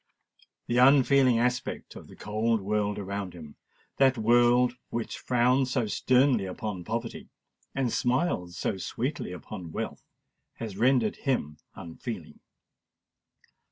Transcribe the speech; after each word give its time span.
The 0.65 0.79
unfeeling 0.79 1.37
aspect 1.37 1.95
of 1.95 2.07
the 2.07 2.15
cold 2.15 2.59
world 2.61 2.97
around 2.97 3.35
him—that 3.35 4.17
world 4.17 4.73
which 4.89 5.19
frowns 5.19 5.69
so 5.69 5.85
sternly 5.85 6.45
upon 6.45 6.83
poverty, 6.83 7.29
and 7.75 7.93
smiles 7.93 8.57
so 8.57 8.77
sweetly 8.77 9.31
upon 9.31 9.71
wealth—has 9.71 10.75
rendered 10.75 11.17
him 11.17 11.57
unfeeling. 11.75 12.39